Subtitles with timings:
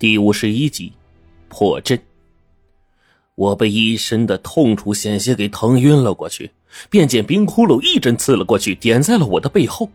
[0.00, 0.94] 第五十一集，
[1.50, 2.00] 破阵。
[3.34, 6.50] 我被一身的痛楚险些给疼晕了过去，
[6.88, 9.90] 便见冰窟窿一针刺了过去，点在了我的背后，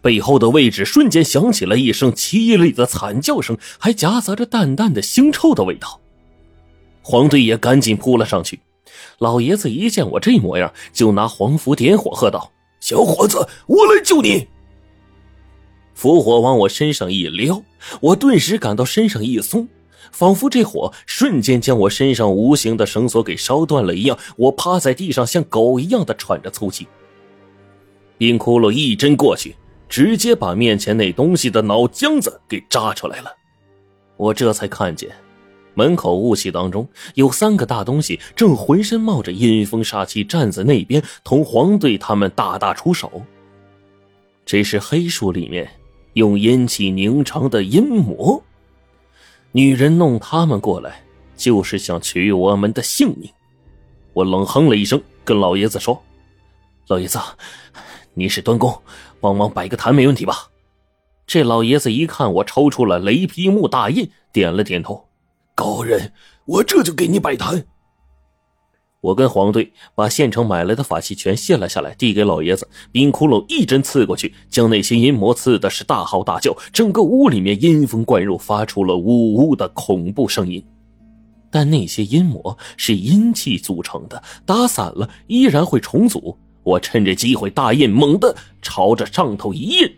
[0.00, 6.00] 背后的位置瞬间响起了一声凄厉的惨叫声，还夹杂着淡淡的腥臭的味道。
[7.02, 8.60] 黄队也赶紧扑了上去，
[9.18, 12.50] 老爷子一见我这模样，就拿黄符点火，喝道
[12.80, 14.48] ：“小伙子，我来救你！”
[15.94, 17.62] 符火往我身上一撩，
[18.00, 19.68] 我顿时感到身上一松，
[20.12, 24.18] 仿佛这火瞬间将我身上无形的绳索给烧断了一样。
[24.36, 26.86] 我趴在地上，像狗一样的喘着粗气。
[28.16, 29.56] 冰窟窿一针过去，
[29.88, 33.30] 直接把面前那东西的脑浆子给扎出来了。
[34.16, 35.10] 我这才看见，
[35.74, 43.22] 门口雾气当中有三个大东西，正浑身冒着阴风煞气，站在那边同黄队他们大打出手。
[44.44, 45.70] 这是黑树里面。
[46.14, 48.42] 用阴气凝成的阴魔，
[49.52, 51.02] 女人弄他们过来，
[51.36, 53.30] 就是想取我们的性命。
[54.12, 56.02] 我冷哼了一声，跟老爷子说
[56.88, 57.18] ：“老爷子，
[58.14, 58.76] 你是端公，
[59.20, 60.48] 帮忙摆个坛，没问题吧？”
[61.26, 65.08] 这老爷子一看我抽出了雷劈木大印，点了点头
[65.54, 66.12] ：“高人，
[66.44, 67.64] 我这就给你摆坛。”
[69.02, 72.68] 我跟黄队把现成买来的法器全卸了下来，递给老爷子。
[72.92, 80.62] 冰窟窿一针刺过去，将那些阴魔刺的是大嚎大叫，整个屋里面阴风灌入，发出了呜呜的恐怖声音。
[81.50, 86.36] 但那些阴魔是阴气组成的，打散了依然会重组。
[86.62, 89.90] 我趁着机会，大印猛地朝着上头一印，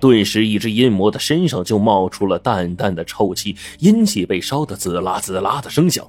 [0.00, 6.04] 顿时一只阴魔的身上就冒出了淡淡的臭气，阴气被烧得滋啦滋啦的声响。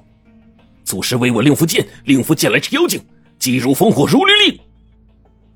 [0.86, 2.98] 祖师为我令符剑，令符剑来吃妖精，
[3.40, 4.58] 急如烽火如律令。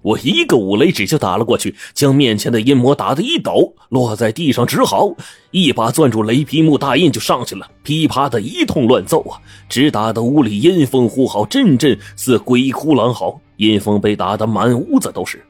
[0.02, 5.14] 我一个五雷指就打了过去，将面前的阴魔打得一抖，落在地上直嚎，
[5.52, 15.40] 一把攥住雷劈木大印就上去了，噼啪的一通乱揍啊，直打得屋里阴风呼号，阵阵似鬼哭狼嚎，阴风被打得满屋子都是。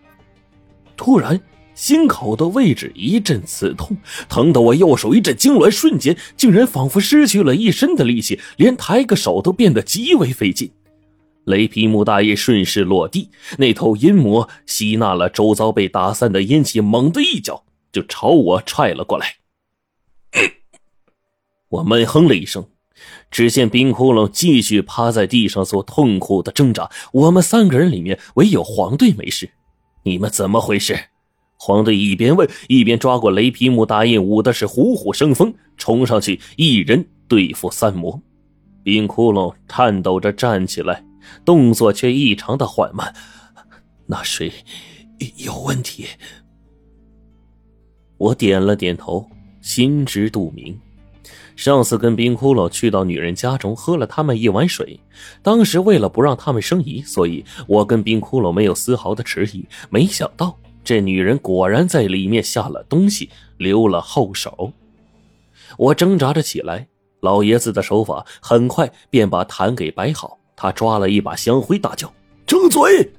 [0.96, 1.40] 突然。
[1.80, 3.96] 心口的位置一阵刺痛，
[4.28, 10.70] 疼得我右手一阵痉挛，瞬间竟然仿佛失去了一身的力气，连抬个手都变得极为费劲。
[11.44, 19.36] 雷劈木大爷顺势落地，那头阴魔吸纳了周遭被打散的阴气，猛地一脚就朝我踹了过来。
[21.70, 22.66] 我闷哼了一声，
[23.30, 26.90] 只见冰窟窿继续趴在地上做痛苦的挣扎。
[27.12, 29.48] 我们三个人里面唯有黄队没事，
[30.02, 31.06] 你们怎么回事？
[31.62, 38.18] 黄队一边问，一边抓过雷劈木大印，舞的是虎虎生风，冲上去一人对付三魔。
[38.82, 41.04] 冰窟窿颤抖着站起来，
[41.44, 43.14] 动作却异常的缓慢。
[44.06, 44.50] 那水
[45.36, 46.06] 有问题。
[48.16, 49.28] 我点了点头，
[49.60, 50.80] 心知肚明。
[51.56, 54.98] 上次跟冰窟窿去到女人家中，喝了他们一碗水，
[55.42, 59.66] 当时为了不让他们生疑，所以我跟冰窟窿没有丝毫的迟疑。
[59.90, 60.58] 没想到。
[60.82, 64.72] 这女人果然在里面下了东西，留了后手。
[65.78, 66.88] 我挣扎着起来，
[67.20, 70.38] 老爷子的手法很快便把坛给摆好。
[70.56, 72.12] 他抓了一把香灰，大叫
[72.46, 73.10] ：“张嘴！”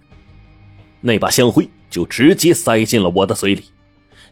[1.02, 3.64] 那把香灰就直接塞进了我的嘴里。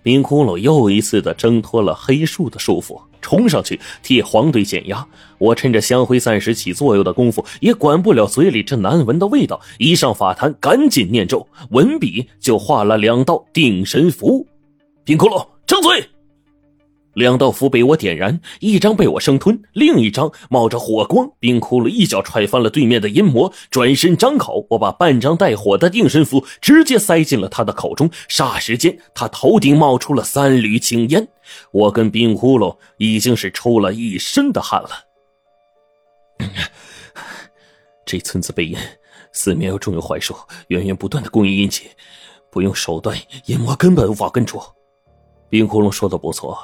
[0.02, 5.06] 冰窟窿又一次的挣脱了黑树的束缚，冲上去替黄队减压。
[5.38, 14.46] 我趁着香灰暂时起作用的功夫，也管不了嘴里这难闻的味道，一上法坛，赶紧念咒，文笔就画了两道定神符。
[15.04, 16.04] 冰窟窿，张嘴！
[17.20, 21.30] 两道符被我点燃，一张被我生吞，另一张冒着火光。
[21.38, 28.10] 冰窟窿一脚踹翻了对面的阴魔，转身张口，我把半张带火的定身符直接塞进了他的口中。
[28.30, 31.28] 霎时间，他头顶冒出了三缕青烟。
[31.72, 34.90] 我跟冰窟窿已经是出了一身的汗了。
[38.06, 38.78] 这村子被阴，
[39.34, 40.34] 四面又种有槐树，
[40.70, 41.90] 源源不断的供应阴气，
[42.50, 44.62] 不用手段，阴魔根本无法根除。
[45.50, 46.58] 冰窟窿说的不错。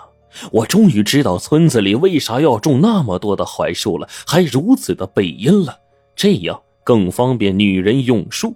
[0.51, 5.79] 我终于知道村子里为啥要种那么多的槐树了，还如此的背阴了，
[6.15, 8.55] 这样更方便女人用术。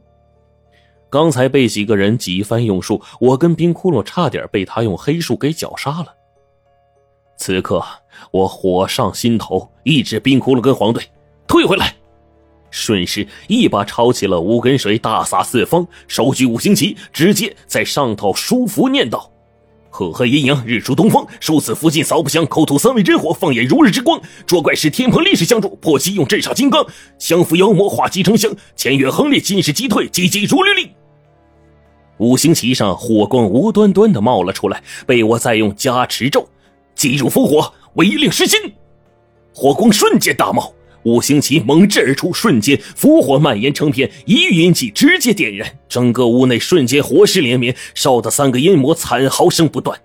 [1.10, 6.14] 刚才被几个人几番用术，我跟冰窟窿差点被他用黑树给绞杀了。
[7.36, 7.84] 此刻
[8.32, 11.04] 我火上心头，一指冰窟窿跟黄队
[11.48, 11.96] 退回来，
[12.70, 19.32] 顺势一把抄起了五根水，大洒四方，手举五星旗，直接在上头书符念道。
[19.89, 21.25] 赫赫阴阳，日出东方。
[21.39, 24.21] 受此符劲，扫不香，口吐三昧真火，放眼如日之光。
[24.45, 26.86] 捉怪时，天蓬力士相助，破击用镇煞金刚，
[27.18, 28.56] 降服妖魔，化机成香。
[28.75, 30.89] 千月横裂，尽是击退，急急如律令。
[32.18, 36.47] 五行旗上火光无端端的冒了出来，被我再用加持咒
[36.94, 38.59] 击入烽火，威令失心。
[39.53, 40.74] 火光瞬间大冒，
[41.04, 50.00] 五行旗猛掷而出，瞬间伏火蔓延成片，一遇阴气直接点燃，整个屋内瞬间火势连绵，烧得三个阴魔惨嚎声不断。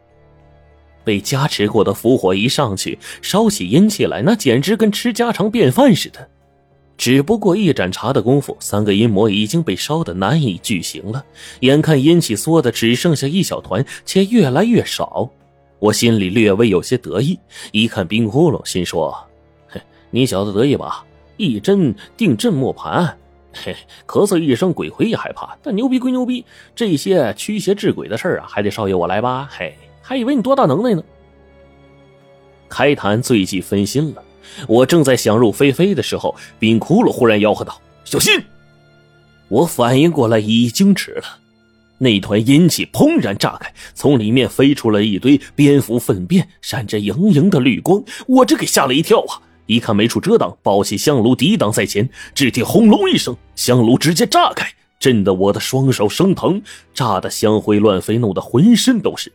[1.04, 6.28] 被加持过的符火一上去，烧起阴气来，那简直跟吃家常便饭似的。
[6.96, 11.24] 只不过一盏茶的功夫，三个阴魔已经被烧得难以具形了。
[11.60, 15.28] 眼看阴气缩的只剩下一小团，且越来越少，
[15.80, 17.38] 我心里略微有些得意。
[17.72, 19.14] 一看冰窟窿，心说：“，
[20.14, 21.04] 你小子得意吧？
[21.36, 23.18] 一针定镇磨盘，
[23.52, 23.74] 嘿，
[24.06, 25.58] 咳嗽一声，鬼魂也害怕。
[25.60, 29.48] 但牛逼归牛逼，这些驱邪治鬼的事儿啊，还得少爷我来吧？
[29.50, 31.02] 嘿，还以为你多大能耐呢。”
[32.70, 34.22] 开坛最忌分心了。
[34.68, 38.40] 我正在想入非非的时候，冰窟窿忽然吆喝道：“小心！”
[39.50, 41.24] 我反应过来已经迟了，
[41.98, 48.00] 那团阴气砰然炸开，从里面飞出了一堆蝙蝠粪便，闪着莹莹的绿光。
[48.28, 49.42] 我这给吓了一跳啊！
[49.66, 56.60] 一看没处遮挡，抱起香炉抵挡在前，只听轰隆一声，香炉直接炸开，震得我的双手生疼，
[56.92, 59.32] 炸得香灰乱飞，弄得浑身都是。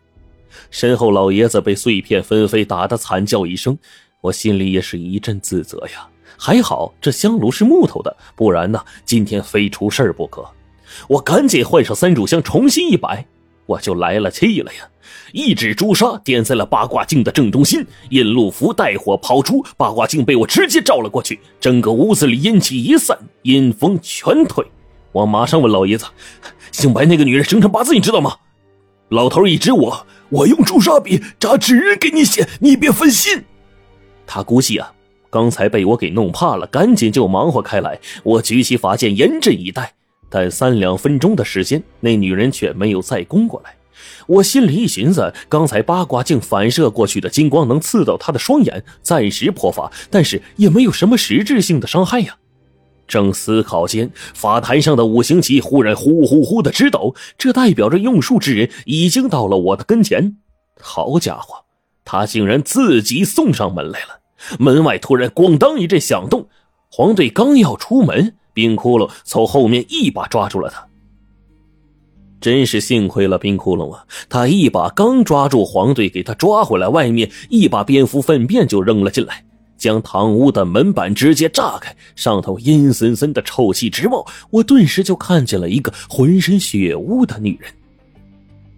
[0.72, 3.78] 身后老爷子被碎片纷飞，打得惨叫一声。
[4.22, 10.46] 我心里也是一阵自责呀，还好这香炉是木头的，不然呢，今天非出事不可。
[11.08, 13.26] 我赶紧换上三炷香，重新一摆，
[13.66, 14.90] 我就来了气了呀！
[15.32, 24.66] 一指朱砂点在了八卦镜的正中心，引路符带火抛出，八卦镜被我直接照了过去，整个屋子里阴气一散，阴风全退。
[25.12, 26.06] 我马上问老爷子
[26.72, 28.36] ：“姓白那个女人生辰八字你知道吗？”
[29.10, 33.44] 老头一指我：“我用朱砂笔扎纸给你写，你别分心。”
[34.28, 34.94] 他估计啊，
[35.32, 38.00] 刚才被我给弄怕了，赶紧就忙活开来。
[38.24, 39.94] 我举起法剑，严阵以待。
[40.30, 43.76] 但三两分钟的时间，那女人却没有再攻过来。
[44.28, 52.38] 我心里一寻思，刚才八卦镜反射过去的金光能刺到他的双眼，暂时破法，但是也没有什么实质性的伤害呀。
[53.08, 60.38] 正思考间，法坛上的五行旗忽然呼呼呼的直抖，这代表着用术之人已经到了我的跟前。
[60.80, 61.66] 好家伙，
[62.06, 64.20] 他竟然自己送上门来了！
[64.60, 66.48] 门外突然咣当一阵响动，
[66.92, 70.88] 黄队刚要出门，冰窟窿从后面一把抓住了他。
[72.40, 74.04] 真是幸亏了冰窟窿啊！
[74.30, 79.44] 他一把刚抓住黄队，给他抓回来，外面一把蝙蝠粪便就扔了进来，
[79.78, 84.26] 将堂屋的门板直接炸开，上头阴森森的臭气直冒。
[84.52, 87.72] 我顿时就看见了一个浑身血污的女人。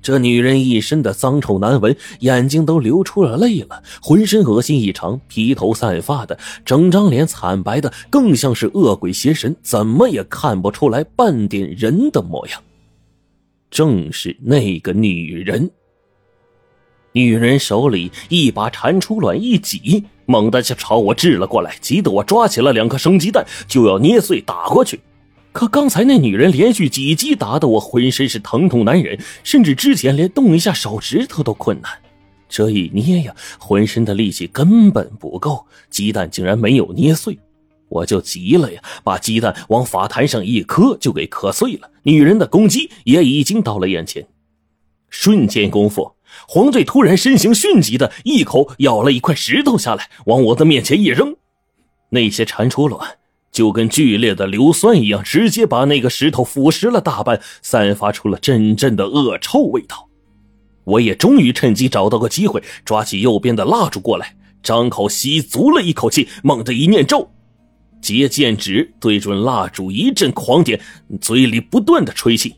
[0.02, 12.60] 这女人一身的脏臭难闻，眼睛都流出了泪了，浑身恶心异常，披头散发的，整张脸惨白的，更像是恶鬼邪神，怎么也看不出来半点人的模样。
[13.71, 15.71] 正是那个女人。
[17.13, 25.00] 女人手里一把蟾蜍卵一挤，猛地就朝我掷了过来，急得我抓起了两颗生鸡蛋就要捏碎打过去。
[25.51, 31.91] 可刚才那女人连续几击打得我浑身是疼痛难忍，甚至之前连动一下手指头都困难。
[32.47, 37.38] 这一捏呀，浑身的力气根本不够，鸡蛋竟然没有捏碎，
[37.92, 41.92] 我就急了呀，把鸡蛋往法坛上一磕，就给磕碎了。
[42.04, 44.28] 女人的攻击也已经到了眼前，
[45.10, 46.14] 瞬间功夫，
[46.48, 51.36] 黄队突然身形迅疾的一口咬了一块石头下来，往我的面前一扔，
[52.10, 53.18] 那些蟾蜍卵。
[53.52, 60.07] 就跟剧烈的硫酸一样，直接把那个石头腐蚀了大半，散发出了阵阵的恶臭味道。
[60.86, 67.30] 我也终于趁机找到个机会，抓起右边的蜡烛过来，张口吸足了一口气，猛地一念咒，
[68.02, 70.80] 接剑指对准蜡烛一阵狂点，
[71.22, 72.56] 嘴里不断的吹气，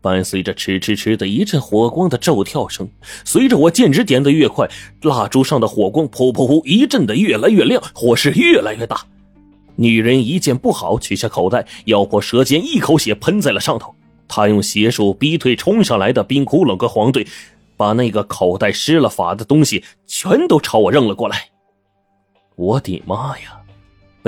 [0.00, 2.88] 伴随着哧哧哧的一阵火光的骤跳声。
[3.24, 4.68] 随着我剑指点的越快，
[5.02, 9.04] 蜡烛上的火光噗噗噗一阵的越来越亮，火势越来越大。
[9.74, 13.94] 女人一见不好，取下口袋，咬破舌尖，一口血喷在了上头。
[14.26, 17.26] 她用邪术逼退冲上来的冰窟窿和黄队，
[17.76, 21.48] 把那个口袋施了法的东西全都朝我扔了过来。
[22.56, 23.60] 我的妈呀！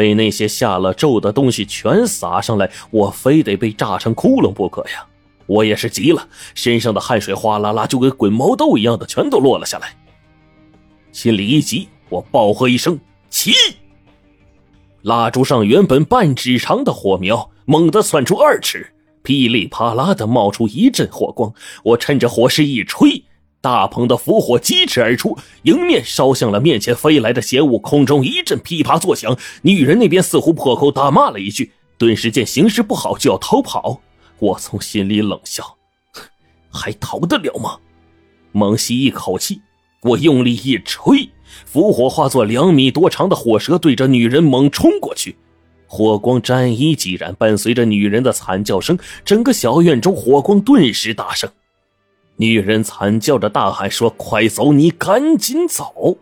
[0.00, 5.06] 被那些下了咒的东西全撒上来，我非得被炸成窟窿不可呀！
[5.44, 9.94] 我也是急了，身上的汗水哗啦啦就跟滚毛豆一样的全都落了下来。
[11.12, 13.52] 心里一急，我暴喝一声：“起！”
[15.04, 21.52] 蜡烛上原本半指长的火苗猛地窜出二尺，噼里啪啦的冒出一阵火光。
[21.82, 23.22] 我趁着火势一吹，
[23.60, 27.78] 大棚的符火疾驰而出，迎面烧向了面前飞来的邪物。
[27.78, 34.00] 空中一阵噼啪作响，女人那边似乎破口大骂了一句，顿时见形势不好，就要逃跑。
[34.38, 35.76] 我从心里冷笑：
[36.70, 37.76] 还逃得了吗？
[38.52, 39.60] 猛吸一口气，
[40.02, 41.28] 我用力一吹。
[41.66, 45.36] 符火化作两米多长的火蛇，对着女人猛冲过去。
[45.86, 51.50] 火光沾衣即燃，伴随着女人的惨叫声，整个小院中火光顿时大盛。
[52.40, 54.72] 女人惨叫着大喊说：“快走！
[54.72, 56.16] 你赶紧走！”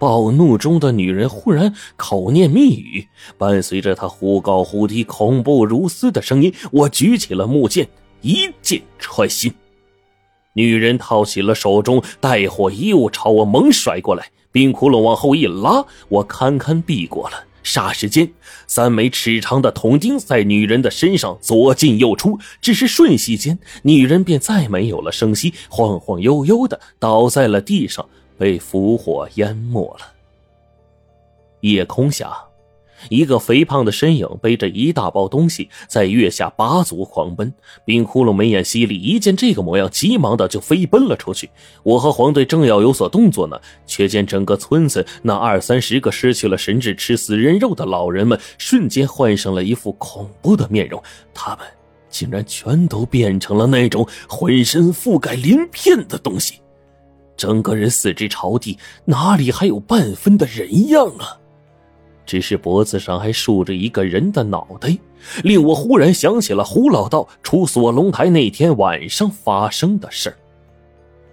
[0.00, 3.06] 暴怒中的女人忽然口念密语，
[3.38, 7.88] 伴随着她忽高忽低、恐怖如斯的声音，我举起了木剑，
[8.20, 9.54] 一剑穿心。
[10.54, 14.28] 女人掏起了手中带火衣物，朝我猛甩过来。
[14.50, 17.44] 冰窟窿往后一拉，我堪堪避过了。
[17.66, 18.32] 霎时间，
[18.68, 28.08] 三枚尺长的铜钉在女人的身上左进右出，只是瞬息间，女人便再没有了声息，晃晃悠悠的倒在了地上，
[28.38, 30.12] 被符火淹没了。
[31.62, 32.45] 夜空下。
[33.08, 37.52] 一个肥胖的身影背着一大包东西，在月下拔足狂奔。
[37.84, 41.48] 冰窟窿眉眼犀利，一见这个模样，急忙的就飞奔了出去。
[41.82, 51.02] 我和黄队正要有所动作呢，却见整个村子那二三十个失去了神智、吃死人肉的老人们，瞬间换上了一副恐怖的面容。
[51.32, 51.66] 他们
[52.08, 56.60] 竟然全都变成了那种浑身覆盖鳞片的东西，
[57.36, 61.38] 整个人四肢朝地，哪里还有半分的人样啊？
[62.26, 64.94] 只是脖子上还竖着一个人的脑袋，
[65.44, 70.36] 令我忽然想起了胡老道出锁龙台那天晚上发生的事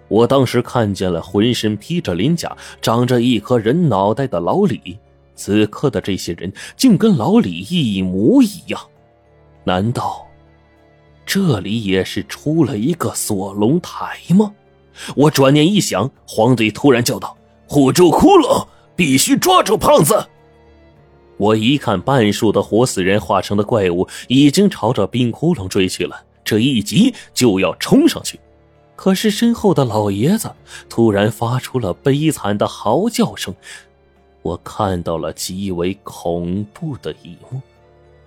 [0.08, 4.98] 我当时看见了浑身披着鳞甲、长着一颗人脑袋的老李，
[5.34, 8.80] 此刻的这些人竟跟老李一模一样。
[9.64, 10.26] 难道
[11.26, 14.52] 这里也是出了一个锁龙台吗？
[15.16, 17.36] 我转念一想，黄队突然叫道
[17.66, 20.24] ：“护住窟窿，必须抓住胖子！”
[21.36, 28.38] 我一看，半数的活死人化成的怪物已经朝着冰窟窿追去了，这一急就要冲上去。
[28.96, 30.52] 可是身后的老爷子
[30.88, 33.52] 突然发出了悲惨的嚎叫声，
[34.42, 37.60] 我看到了极为恐怖的一幕：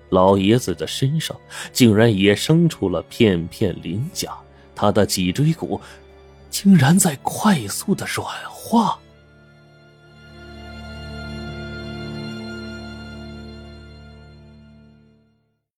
[0.09, 1.35] 老爷子的身上
[1.71, 4.35] 竟然也生出了片片鳞甲，
[4.75, 5.79] 他的脊椎骨
[6.49, 8.99] 竟然在快速的软化。